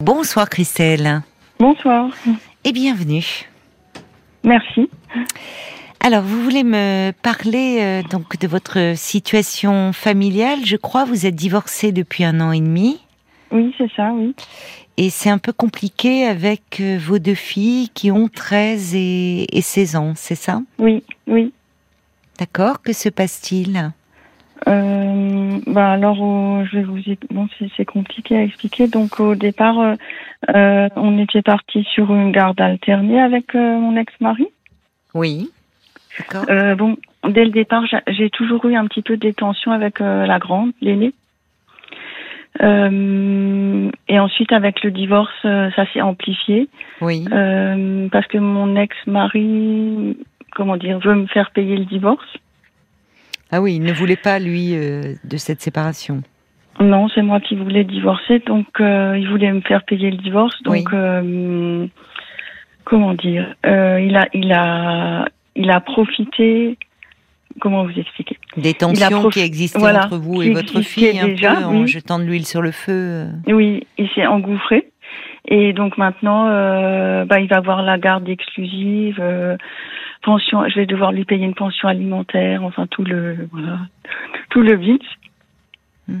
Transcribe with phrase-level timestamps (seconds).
[0.00, 1.20] Bonsoir Christelle.
[1.58, 2.08] Bonsoir.
[2.64, 3.46] Et bienvenue.
[4.42, 4.88] Merci.
[6.00, 10.64] Alors, vous voulez me parler euh, donc de votre situation familiale?
[10.64, 12.98] Je crois vous êtes divorcée depuis un an et demi.
[13.52, 14.34] Oui, c'est ça, oui.
[14.96, 19.60] Et c'est un peu compliqué avec euh, vos deux filles qui ont 13 et, et
[19.60, 20.62] 16 ans, c'est ça?
[20.78, 21.52] Oui, oui.
[22.38, 22.80] D'accord.
[22.80, 23.92] Que se passe-t-il?
[24.68, 26.98] Euh, bah alors, euh, je vais vous.
[27.30, 28.88] Bon, c'est compliqué à expliquer.
[28.88, 29.94] Donc, au départ, euh,
[30.54, 34.48] euh, on était parti sur une garde alternée avec euh, mon ex-mari.
[35.14, 35.50] Oui.
[36.18, 36.44] D'accord.
[36.50, 36.96] Euh, bon,
[37.28, 40.72] dès le départ, j'a- j'ai toujours eu un petit peu des tensions avec la grande,
[40.80, 41.12] l'aînée.
[42.62, 46.68] Euh, et ensuite, avec le divorce, ça s'est amplifié.
[47.00, 47.24] Oui.
[47.32, 50.16] Euh, parce que mon ex-mari,
[50.52, 52.36] comment dire, veut me faire payer le divorce.
[53.52, 56.22] Ah oui, il ne voulait pas lui euh, de cette séparation.
[56.80, 60.62] Non, c'est moi qui voulais divorcer, donc euh, il voulait me faire payer le divorce.
[60.62, 60.84] Donc, Oui.
[60.94, 61.86] euh,
[62.84, 66.78] comment dire, il a, il a, il a profité.
[67.60, 68.38] Comment vous expliquer?
[68.56, 71.88] Des tensions qui existaient voilà, entre vous et votre fille, un déjà, peu, en oui.
[71.88, 73.26] jetant de l'huile sur le feu.
[73.48, 74.88] Oui, il s'est engouffré.
[75.48, 76.44] Et donc maintenant,
[77.26, 79.20] bah, il va avoir la garde exclusive,
[80.22, 80.68] pension.
[80.68, 83.78] Je vais devoir lui payer une pension alimentaire, enfin tout le, voilà,
[84.50, 85.02] tout le vide.
[86.08, 86.20] Hmm.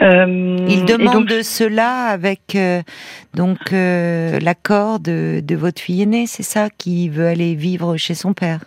[0.00, 2.82] Euh, Il demande donc, cela avec euh,
[3.34, 8.14] donc euh, l'accord de, de votre fille aînée, c'est ça, qui veut aller vivre chez
[8.14, 8.60] son père.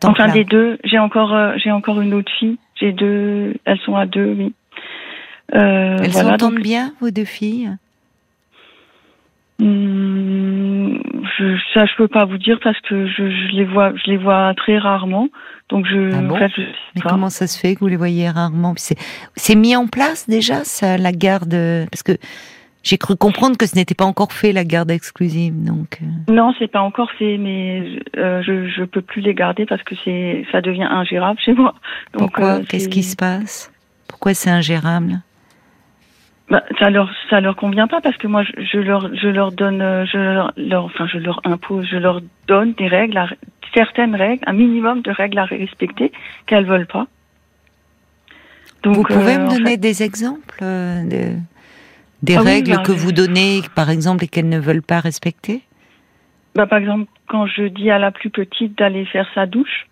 [0.00, 2.56] Temps enfin des deux, j'ai encore, euh, j'ai encore une autre fille.
[2.80, 4.54] J'ai deux, elles sont à deux, oui.
[5.54, 7.70] Euh, Elles voilà, s'entendent donc, bien, vos deux filles?
[9.62, 11.00] Hum,
[11.38, 14.16] je, ça je peux pas vous dire parce que je, je les vois, je les
[14.16, 15.28] vois très rarement.
[15.68, 17.86] Donc je, Ah bon en fait, je sais Mais comment ça se fait que vous
[17.88, 18.74] les voyez rarement?
[18.76, 21.54] C'est mis en place déjà, ça, la garde
[21.90, 22.12] Parce que
[22.82, 25.54] j'ai cru comprendre que ce n'était pas encore fait, la garde exclusive.
[25.64, 29.66] Donc, euh, Non, c'est pas encore fait, mais euh, je je peux plus les garder
[29.66, 31.74] parce que c'est ça devient ingérable chez moi.
[32.12, 32.54] Donc pourquoi?
[32.58, 33.70] euh, Qu'est-ce qui se passe?
[34.08, 35.20] Pourquoi c'est ingérable?
[36.50, 39.52] Bah, ça leur ça leur convient pas parce que moi je, je leur je leur
[39.52, 43.28] donne euh, je leur, leur- enfin je leur impose je leur donne des règles à-
[43.74, 46.12] certaines règles un minimum de règles à respecter
[46.46, 47.06] qu'elles veulent pas.
[48.82, 51.36] Donc Vous pouvez euh, me donner fait- des exemples euh, de-
[52.22, 55.00] des Ah oui, règles bah, que vous donnez, par exemple, et qu'elles ne veulent pas
[55.00, 55.62] respecter?
[56.54, 59.86] Bah, par exemple quand je dis à la plus petite d'aller faire sa douche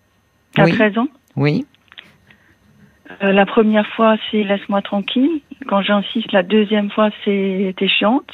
[0.57, 0.73] à Oui.
[0.73, 1.65] 13 ans Oui.
[3.23, 5.41] Euh, la première fois, c'est laisse-moi tranquille.
[5.67, 8.29] Quand j'insiste, la deuxième fois, c'est t'es chiante.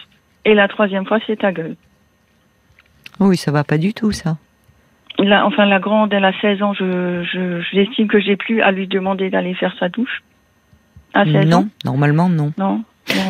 [0.46, 1.76] Et la troisième fois, c'est ta gueule.
[3.20, 4.38] Oui, ça va pas du tout, ça.
[5.20, 6.74] La, enfin, la grande, elle a 16 ans.
[6.74, 10.24] Je, je, j'estime que j'ai plus à lui demander d'aller faire sa douche.
[11.14, 12.54] À 16 non, ans normalement, non.
[12.58, 12.84] Non.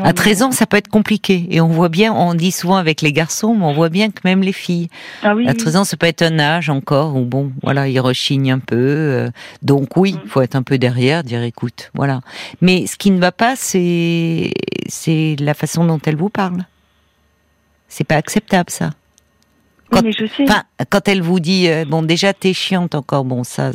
[0.03, 1.45] À 13 ans, ça peut être compliqué.
[1.51, 4.21] Et on voit bien, on dit souvent avec les garçons, mais on voit bien que
[4.23, 4.89] même les filles,
[5.23, 5.57] Ah oui, à oui.
[5.57, 8.75] 13 ans, ça peut être un âge encore où, bon, voilà, ils rechignent un peu.
[8.75, 9.29] euh,
[9.61, 10.19] donc oui, Mm.
[10.23, 12.21] il faut être un peu derrière, dire écoute, voilà.
[12.61, 14.51] Mais ce qui ne va pas, c'est
[14.87, 16.65] c'est la façon dont elle vous parle.
[17.87, 18.89] C'est pas acceptable, ça.
[18.89, 18.91] Oui,
[19.91, 20.43] quand- mais je sais.
[20.43, 23.73] Enfin, quand elle vous dit, euh, bon, déjà, t'es chiante encore, bon, ça, euh,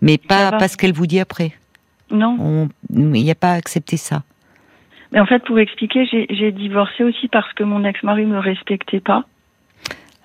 [0.00, 1.52] mais pas parce qu'elle vous dit après.
[2.10, 2.36] non.
[2.40, 4.22] On- Il n'y a pas à accepter ça.
[5.12, 9.24] Mais en fait, pour expliquer, j'ai, divorcé aussi parce que mon ex-mari me respectait pas.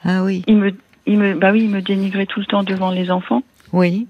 [0.04, 0.72] Ah oui, Il me,
[1.08, 3.44] il me, bah oui, il me dénigrait tout le temps devant les enfants.
[3.74, 4.08] oui.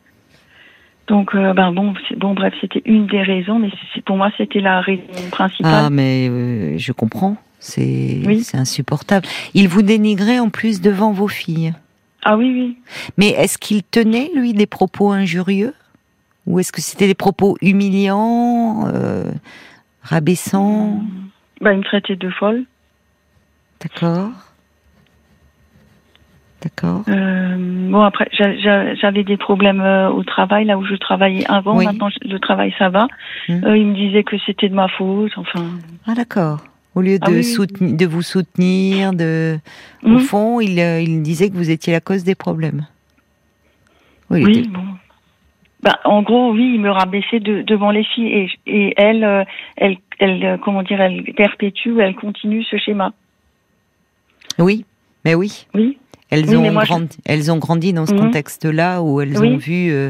[1.08, 3.70] Donc, euh, ben bon, bon, bref, c'était une des raisons, mais
[4.08, 5.90] pour moi, c'était la raison Ah, principale.
[5.92, 7.38] mais euh, je comprends.
[7.60, 8.42] C'est Oui.
[8.44, 9.28] c'est insupportable.
[9.54, 11.74] Il vous dénigrait en plus devant vos filles.
[12.24, 12.78] Ah oui, oui.
[13.18, 15.76] Mais est-ce qu'il tenait, lui, des propos injurieux?
[16.48, 19.32] Ou est-ce que c'était des propos humiliants, euh,
[20.06, 21.02] rabaissants
[21.62, 22.64] Bah, il me traitait de folle.
[23.82, 24.30] D'accord.
[26.62, 27.04] D'accord.
[27.10, 31.46] Euh, bon, après, j'a- j'a- j'avais des problèmes euh, au travail, là où je travaillais
[31.48, 31.78] avant.
[31.78, 31.86] Oui.
[31.86, 33.08] Maintenant, le travail, ça va.
[33.50, 33.64] Hmm.
[33.66, 35.32] Euh, il me disait que c'était de ma faute.
[35.38, 35.66] Enfin,
[36.08, 36.64] Ah, d'accord.
[36.96, 37.44] Au lieu de, Ah oui, oui.
[37.44, 39.58] soutenir, de vous soutenir, de,
[40.04, 40.20] au Mhm.
[40.20, 42.88] fond, il, il disait que vous étiez la cause des problèmes.
[44.32, 44.86] Oui, il oui, était- bon.
[45.86, 49.44] Bah, en gros, oui, il me rabaissait de, devant les filles et, et elle, euh,
[49.78, 53.14] elle, elle, euh, comment dire, elle perpétue, elle continue ce schéma.
[54.58, 54.84] oui,
[55.26, 55.68] mais oui.
[55.76, 55.98] Oui.
[56.32, 58.20] Elles, Oui, ont je- grandi, elles ont grandi dans ce Mhm.
[58.20, 59.48] contexte-là où elles Oui.
[59.48, 60.10] ont vu euh,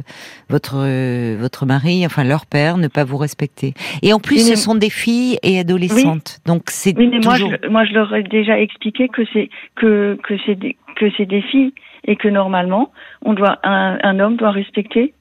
[0.50, 3.74] votre euh, votre mari, enfin leur père, ne pas vous respecter.
[4.01, 7.33] Et en plus, Oui, ce sont des filles et adolescentes, donc c'est Oui, mais moi,
[7.33, 7.51] toujours.
[7.62, 11.25] je, moi, je leur ai déjà expliqué que c'est que que c'est des, que c'est
[11.25, 11.74] des filles
[12.07, 12.92] et que normalement,
[13.22, 15.13] on doit un, un homme doit respecter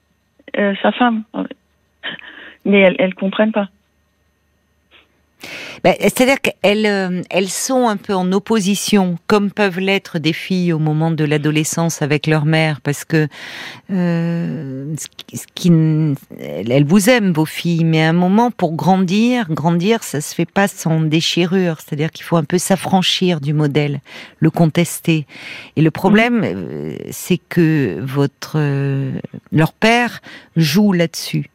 [0.81, 1.23] sa femme.
[2.65, 3.69] Mais elles elles comprennent pas.
[5.83, 10.73] Ben, c'est-à-dire qu'elles euh, elles sont un peu en opposition, comme peuvent l'être des filles
[10.73, 13.27] au moment de l'adolescence avec leur mère, parce que
[13.91, 14.95] euh,
[16.39, 20.49] elles vous aiment vos filles, mais à un moment pour grandir, grandir, ça se fait
[20.49, 24.01] pas sans déchirure, c'est-à-dire qu'il faut un peu s'affranchir du modèle,
[24.39, 25.27] le contester.
[25.75, 28.57] Et le problème, euh, c'est que votre
[29.51, 30.21] leur père
[30.55, 31.49] joue là-dessus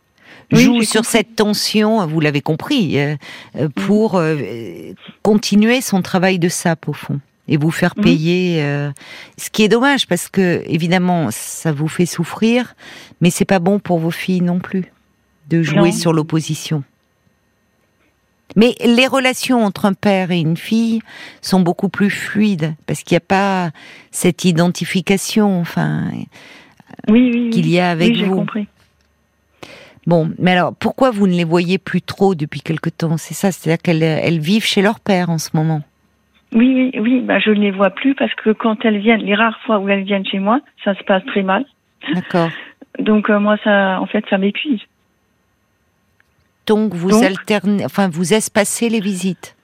[0.52, 3.16] joue sur cette tension, vous l'avez compris, euh,
[3.56, 4.92] euh, pour euh,
[5.22, 8.62] continuer son travail de sape au fond et vous faire payer.
[9.36, 12.74] ce qui est dommage parce que évidemment ça vous fait souffrir,
[13.20, 14.84] mais c'est pas bon pour vos filles non plus
[15.48, 16.84] de jouer sur l'opposition.
[18.54, 21.00] Mais les relations entre un père et une fille
[21.42, 23.70] sont beaucoup plus fluides parce qu'il n'y a pas
[24.12, 26.08] cette identification, enfin,
[27.06, 28.36] qu'il y a avec vous.
[28.36, 28.68] Compris.
[30.10, 33.16] Bon, mais alors pourquoi vous ne les voyez plus trop depuis quelque temps?
[33.16, 35.82] C'est ça, c'est-à-dire qu'elles vivent chez leur père en ce moment.
[36.52, 37.20] Oui, oui, oui.
[37.20, 39.88] Bah, je ne les vois plus parce que quand elles viennent, les rares fois où
[39.88, 41.64] elles viennent chez moi, ça se passe très mal.
[42.12, 42.48] D'accord.
[42.98, 44.80] Donc euh, moi, ça, en fait, ça m'épuise.
[46.66, 49.56] Donc vous alternez, enfin vous espacez les visites?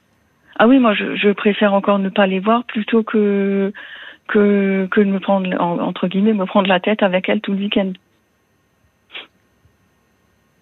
[0.59, 3.73] Ah oui, moi je, préfère encore ne pas les voir plutôt que
[4.29, 7.59] que que de me prendre entre guillemets me prendre la tête avec elles tout le
[7.59, 7.91] week-end.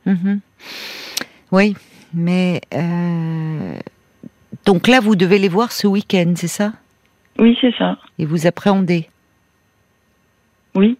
[0.05, 0.39] Mhm.
[1.51, 1.75] Oui,
[2.13, 3.77] mais euh,
[4.65, 6.73] donc là, vous devez les voir ce week-end, c'est ça?
[7.37, 7.97] Oui, c'est ça.
[8.17, 9.09] Et vous appréhendez?
[10.73, 10.97] Oui.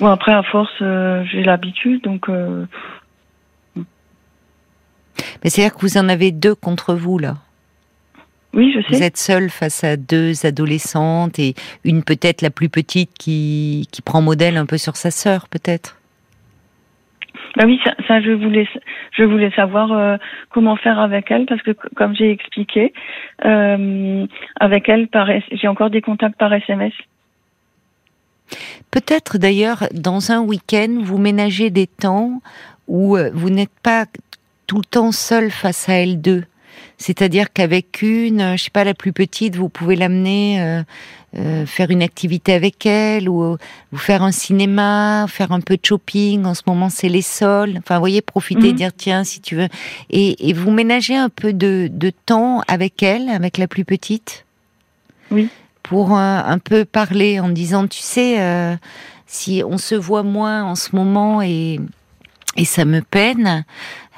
[0.00, 2.28] Bon, après, à force, euh, j'ai l'habitude, donc.
[2.28, 2.66] Euh,
[3.76, 7.36] mais c'est-à-dire que vous en avez deux contre vous, là?
[8.54, 8.96] Oui, je sais.
[8.96, 11.54] Vous êtes seule face à deux adolescentes et
[11.84, 15.97] une peut-être la plus petite qui, qui prend modèle un peu sur sa sœur, peut-être?
[17.58, 18.68] Bah oui, ça, je voulais,
[19.10, 20.16] je voulais savoir euh,
[20.50, 22.92] comment faire avec elle parce que comme j'ai expliqué,
[23.44, 24.26] euh,
[24.60, 25.08] avec elle,
[25.50, 26.92] j'ai encore des contacts par SMS.
[28.92, 32.40] Peut-être d'ailleurs dans un week-end, vous ménagez des temps
[32.86, 34.04] où euh, vous n'êtes pas
[34.68, 36.44] tout le temps seul face à elle deux.
[36.98, 40.82] C'est-à-dire qu'avec une, je sais pas, la plus petite, vous pouvez l'amener
[41.36, 43.58] euh, faire une activité avec elle ou,
[43.92, 46.46] vous faire un cinéma, faire un peu de shopping.
[46.46, 47.74] En ce moment, c'est les sols.
[47.78, 48.72] Enfin, vous voyez, profiter, mhm.
[48.72, 49.68] dire tiens, si tu veux.
[50.10, 51.90] Et, vous ménagez un peu de,
[52.24, 54.46] temps avec elle, avec la plus petite?
[55.30, 55.50] Oui.
[55.82, 58.74] Pour un, peu parler en disant, tu sais, euh,
[59.26, 61.78] si on se voit moins en ce moment et,
[62.56, 63.64] et ça me peine.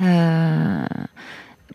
[0.01, 0.85] Euh,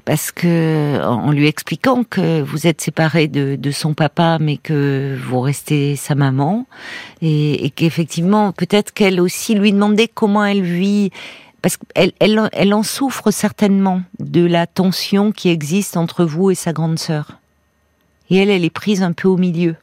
[0.05, 5.41] parce que en lui expliquant que vous êtes séparé de, son papa, mais que vous
[5.41, 6.67] restez sa maman,
[7.21, 11.09] et, qu'effectivement peut-être qu'elle aussi lui demandait comment elle vit,
[11.63, 16.55] parce qu'elle elle, elle en souffre certainement de la tension qui existe entre vous et
[16.55, 17.39] sa grande sœur,
[18.29, 19.75] et elle, elle est prise un peu au milieu.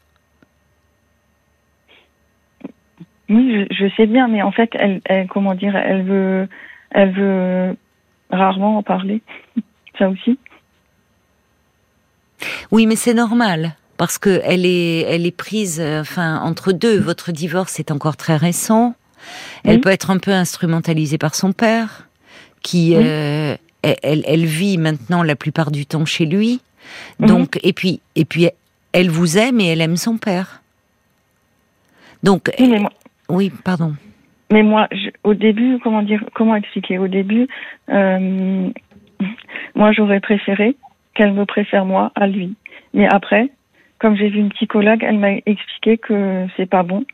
[3.29, 6.49] Oui, je, sais bien, mais en fait, elle, comment dire, elle veut,
[6.91, 7.77] elle veut
[8.31, 9.23] rarement en parler
[10.03, 10.39] ça aussi.
[12.71, 16.99] Oui, mais c'est normal parce que elle est, elle est prise, euh, enfin, entre deux.
[16.99, 18.95] Votre divorce est encore très récent.
[19.65, 22.09] Elle peut être un peu instrumentalisée par son père,
[22.61, 26.61] qui, euh, elle, elle, vit maintenant la plupart du temps chez lui.
[27.21, 27.29] Mhm.
[27.29, 28.49] Donc, et puis, et puis,
[28.93, 30.63] elle vous aime et elle aime son père.
[32.25, 32.51] Donc,
[33.29, 33.95] oui, pardon.
[34.53, 34.89] Mais moi,
[35.23, 36.99] au début, comment dire, comment expliquer?
[36.99, 37.47] Au début,
[37.89, 38.69] euh,
[39.75, 40.77] moi, j'aurais préféré
[41.15, 42.55] qu'elle me préfère moi à lui.
[42.95, 43.51] Mais après,
[43.99, 47.05] comme j'ai vu une psychologue, elle m'a expliqué que c'est pas bon.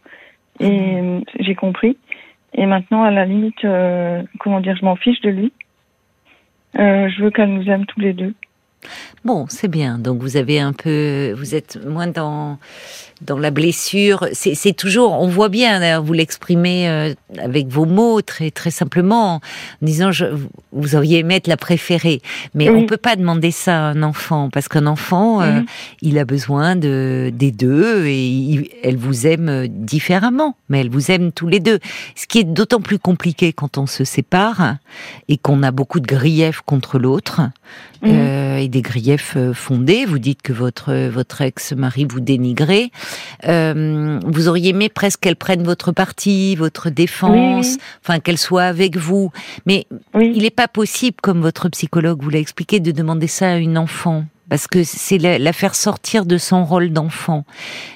[0.60, 1.22] Et mhm.
[1.40, 1.96] j'ai compris.
[2.54, 5.52] Et maintenant, à la limite, euh, comment dire, je m'en fiche de lui.
[6.78, 8.34] Euh, je veux qu'elle nous aime tous les deux.
[9.24, 9.98] Bon, c'est bien.
[9.98, 12.58] Donc vous avez un peu, vous êtes moins dans
[13.20, 14.26] dans la blessure.
[14.32, 19.40] C'est toujours, on voit bien, vous l'exprimez euh, avec vos mots très très simplement, en
[19.82, 20.26] disant je,
[20.72, 22.20] vous auriez aimé être la préférée,
[22.54, 25.60] mais on peut pas demander ça à un enfant parce qu'un enfant, euh,
[26.00, 31.32] il a besoin de des deux et elle vous aime différemment, mais elle vous aime
[31.32, 31.78] tous les deux.
[32.14, 34.76] Ce qui est d'autant plus compliqué quand on se sépare
[35.28, 37.40] et qu'on a beaucoup de griefs contre l'autre
[38.04, 40.04] euh, et des griefs fondés.
[40.04, 42.90] Vous dites que votre votre ex-mari vous dénigrait.
[43.44, 48.96] Euh, vous auriez aimé presque qu'elle prenne votre parti, votre défense, enfin qu'elle soit avec
[48.96, 49.30] vous.
[49.66, 53.56] Mais il n'est pas possible, comme votre psychologue vous l'a expliqué, de demander ça à
[53.56, 57.44] une enfant parce que c'est la, faire sortir de son rôle d'enfant.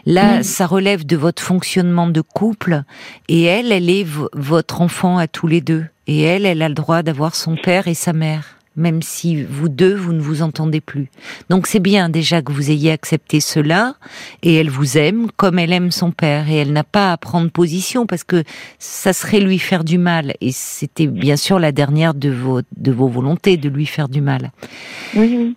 [0.05, 2.83] Là, ça relève de votre fonctionnement de couple,
[3.29, 5.87] et elle, elle est votre enfant à tous les deux.
[6.07, 8.59] Et elle, elle a le droit d'avoir son père et sa mère.
[8.77, 11.11] Même si vous deux, vous ne vous entendez plus.
[11.51, 13.97] Donc c'est bien déjà que vous ayez accepté cela,
[14.43, 17.51] et elle vous aime comme elle aime son père, et elle n'a pas à prendre
[17.51, 18.45] position parce que
[18.79, 22.93] ça serait lui faire du mal, et c'était bien sûr la dernière de vos, de
[22.93, 24.53] vos volontés de lui faire du mal.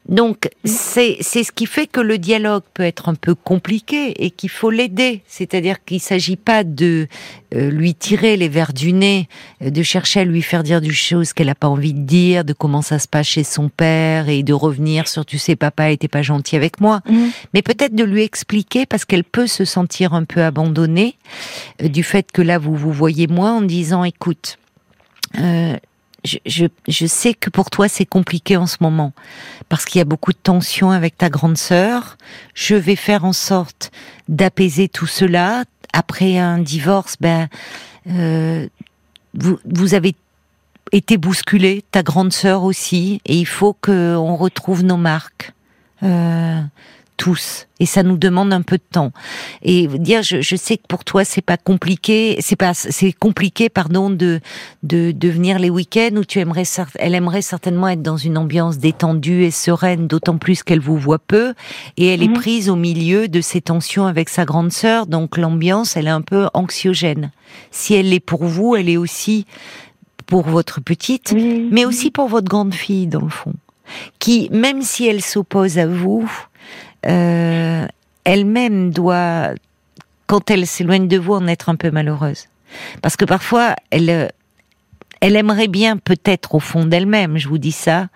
[0.08, 4.32] Donc c'est c'est ce qui fait que le dialogue peut être un peu compliqué et
[4.32, 7.08] qu'il faut l'aider, c'est-à-dire qu'il s'agit pas de
[7.60, 9.28] lui tirer les verres du nez,
[9.62, 12.46] euh, de chercher à lui faire dire des choses qu'elle n'a pas envie de dire,
[12.46, 15.90] de comment ça se passe chez son père et de revenir sur tu sais papa
[15.92, 17.32] était pas gentil avec moi, mhm.
[17.54, 21.16] mais peut-être de lui expliquer parce qu'elle peut se sentir un peu abandonnée
[21.82, 24.58] euh, du fait que là vous vous voyez moins en disant écoute.
[25.34, 25.78] je,
[26.46, 29.14] je, je, sais que pour toi c'est compliqué en ce moment
[29.70, 32.18] parce qu'il y a beaucoup de tensions avec ta grande sœur.
[32.54, 33.92] Je vais faire en sorte
[34.28, 37.48] d'apaiser tout cela après un divorce, ben,
[38.10, 38.68] euh,
[39.34, 40.14] vous, vous avez
[40.92, 45.54] été bousculé, ta grande sœur aussi, et il faut qu'on retrouve nos marques.
[46.04, 46.62] Euh,
[47.18, 47.68] tous.
[47.80, 49.12] Et ça nous demande un peu de temps.
[49.62, 53.70] Et dire je, je sais que pour toi c'est pas compliqué c'est pas c'est compliqué
[53.70, 54.40] pardon de
[54.84, 56.64] de, de venir les week-ends où tu aimerais
[57.00, 61.20] elle aimerait certainement être dans une ambiance détendue et sereine d'autant plus qu'elle vous voit
[61.20, 61.54] peu.
[61.98, 62.36] Et elle est mhm.
[62.36, 66.22] prise au milieu de ces tensions avec sa grande sœur donc l'ambiance elle est un
[66.22, 67.32] peu anxiogène.
[67.72, 69.46] Si elle est pour vous elle est aussi
[70.28, 71.34] pour votre petite
[71.72, 73.54] mais aussi pour votre grande fille dans le fond
[74.20, 76.30] qui même si elle s'oppose à vous
[77.08, 77.88] euh,
[78.24, 79.52] elle-même doit,
[80.28, 82.48] quand elle s'éloigne de vous, en être un peu malheureuse.
[83.02, 84.28] Parce que parfois, elle, euh,
[85.22, 88.10] elle aimerait bien, peut-être au fond d'elle-même, je vous dis ça,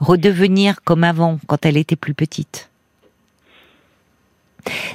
[0.00, 2.70] redevenir comme avant, quand elle était plus petite.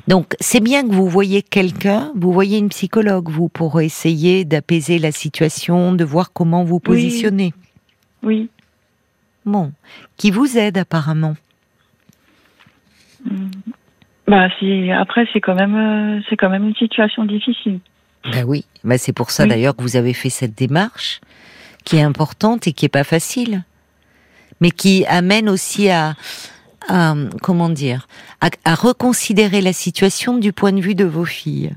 [0.08, 4.98] Donc, c'est bien que vous voyez quelqu'un, vous voyez une psychologue, vous, pour essayer d'apaiser
[4.98, 7.54] la situation, de voir comment vous positionnez.
[8.24, 8.50] Oui.
[9.46, 9.72] Bon,
[10.18, 11.36] qui vous aide apparemment.
[14.28, 14.48] Bah,
[15.00, 17.80] après, c'est quand même, euh, c'est quand même une situation difficile.
[18.32, 21.22] Ben oui, bah c'est pour ça d'ailleurs que vous avez fait cette démarche
[21.86, 23.64] qui est importante et qui est pas facile,
[24.60, 26.16] mais qui amène aussi à,
[27.42, 28.08] comment dire,
[28.42, 31.72] à, reconsidérer la situation du point de vue de vos filles.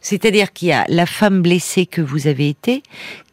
[0.00, 2.82] C'est-à-dire qu'il y a la femme blessée que vous avez été,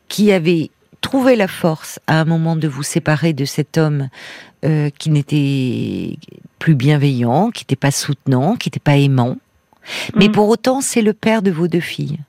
[0.07, 4.09] qui avait trouvé la force à un moment de vous séparer de cet homme
[4.63, 6.17] euh, qui n'était
[6.59, 9.37] plus bienveillant, qui n'était pas soutenant, qui n'était pas aimant.
[10.15, 10.31] Mais mm.
[10.31, 12.19] pour autant, c'est le père de vos deux filles.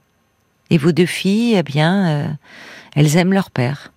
[0.70, 2.28] Et vos deux filles, eh bien, euh,
[2.94, 3.92] elles aiment leur père.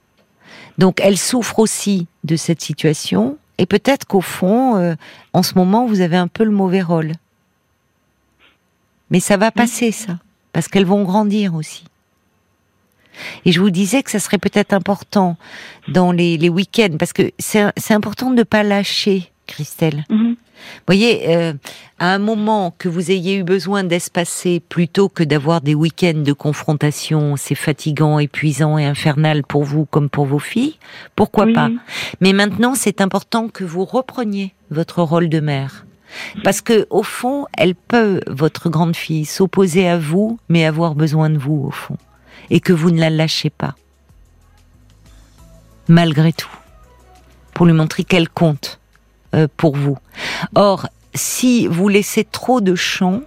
[0.77, 3.38] Donc, elles souffrent aussi de cette situation.
[3.58, 4.96] Et peut-être qu'au fond, euh,
[5.32, 7.13] en ce moment, vous avez un peu le mauvais rôle.
[9.10, 10.20] Mais ça va passer, ça.
[10.51, 11.86] Parce qu'elles vont grandir aussi.
[13.45, 15.38] Et je vous disais que ça serait peut-être important
[15.88, 20.05] dans les, les week-ends, parce que c'est important de ne pas lâcher Christelle.
[20.10, 20.36] Mhm.
[20.88, 21.53] voyez, euh,
[22.00, 26.34] à un moment que vous ayez eu besoin d'espacer plutôt que d'avoir des week-ends de
[26.34, 30.77] confrontation, c'est fatigant, épuisant et infernal pour vous comme pour vos filles,
[31.15, 31.69] pourquoi pas?
[32.22, 35.86] Mais maintenant, c'est important que vous repreniez votre rôle de mère.
[36.43, 41.29] Parce que, au fond, elle peut, votre grande fille, s'opposer à vous, mais avoir besoin
[41.29, 41.98] de vous, au fond.
[42.50, 43.75] Et que vous ne la lâchez pas.
[45.88, 46.50] Malgré tout.
[47.54, 48.80] Pour lui montrer qu'elle compte
[49.34, 49.98] euh, pour vous.
[50.56, 53.22] Or, si vous laissez trop de champ,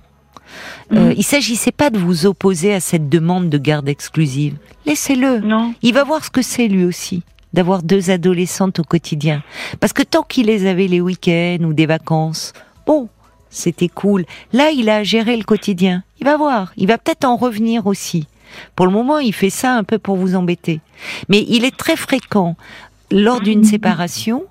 [0.92, 1.14] euh, mm.
[1.16, 4.56] il s'agissait pas de vous opposer à cette demande de garde exclusive.
[4.86, 5.42] Laissez-le.
[5.82, 7.22] Il va voir ce que c'est lui aussi
[7.52, 9.42] d'avoir deux adolescentes au quotidien.
[9.80, 12.52] Parce que tant qu'il les avait les week-ends ou des vacances,
[12.86, 13.08] bon,
[13.50, 14.24] c'était cool.
[14.52, 16.02] Là, il a géré le quotidien.
[16.20, 16.72] Il va voir.
[16.76, 18.26] Il va peut-être en revenir aussi.
[18.76, 20.80] Pour le moment, il fait ça un peu pour vous embêter.
[21.28, 22.56] Mais il est très fréquent
[23.10, 23.64] lors d'une mm.
[23.64, 24.44] séparation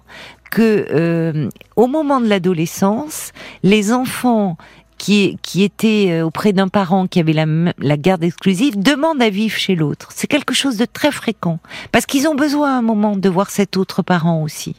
[0.50, 3.32] que euh, au moment de l'adolescence,
[3.64, 4.58] les enfants
[4.98, 7.46] qui, qui étaient euh, auprès d'un parent qui avait la,
[7.78, 10.10] la garde exclusive demandent à vivre chez l'autre.
[10.16, 11.60] C'est quelque chose de très fréquent
[11.92, 14.76] parce qu'ils ont besoin à un moment de voir cet autre parent aussi.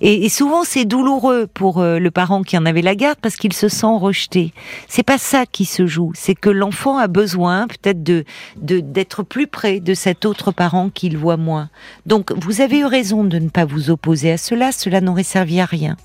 [0.00, 3.52] Et, souvent, c'est douloureux pour euh, le parent qui en avait la garde parce qu'il
[3.52, 4.52] se sent rejeté.
[4.88, 6.12] C'est pas ça qui se joue.
[6.14, 8.24] C'est que l'enfant a besoin peut-être de
[8.56, 11.70] d'être plus près de cet autre parent qu'il voit moins.
[12.06, 14.72] Donc, vous avez eu raison de ne pas vous opposer à cela.
[14.72, 15.96] Cela n'aurait servi à rien.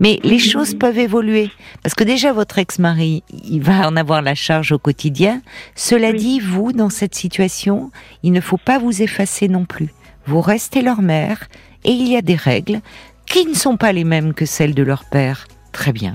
[0.00, 1.50] Mais les choses peuvent évoluer.
[1.82, 5.42] Parce que déjà, votre ex-mari, il va en avoir la charge au quotidien.
[5.74, 7.90] Cela dit, vous, dans cette situation,
[8.22, 9.92] il ne faut pas vous effacer non plus.
[10.26, 11.48] Vous restez leur mère
[11.84, 12.80] et il y a des règles
[13.26, 15.46] qui ne sont pas les mêmes que celles de leur père.
[15.72, 16.14] Très bien.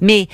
[0.00, 0.28] Mais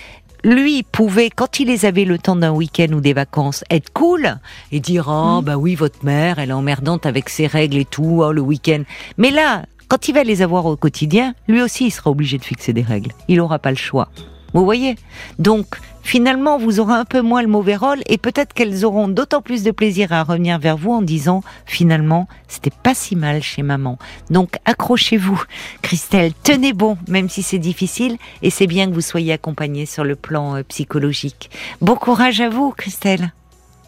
[0.45, 4.39] lui pouvait, quand il les avait le temps d'un week-end ou des vacances, être cool
[4.73, 8.23] et dire oh bah oui votre mère elle est emmerdante avec ses règles et tout
[8.23, 8.83] oh, le week-end.
[9.19, 12.45] Mais là, quand il va les avoir au quotidien, lui aussi il sera obligé de
[12.45, 13.13] fixer des règles.
[13.29, 14.09] Il n'aura pas le choix.
[14.53, 14.97] Vous voyez?
[15.39, 19.41] Donc, finalement, vous aurez un peu moins le mauvais rôle et peut-être qu'elles auront d'autant
[19.41, 23.63] plus de plaisir à revenir vers vous en disant, finalement, c'était pas si mal chez
[23.63, 23.99] maman.
[24.31, 25.43] Donc, accrochez-vous.
[25.81, 30.05] Christelle, tenez bon, même si c'est difficile et c'est bien que vous soyez accompagnée sur
[30.05, 31.51] le plan euh, psychologique.
[31.81, 33.33] Bon courage à vous, Christelle.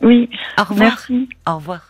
[0.03, 0.29] Oui.
[0.59, 0.91] Au revoir.
[0.91, 1.29] Merci.
[1.47, 1.81] Au revoir.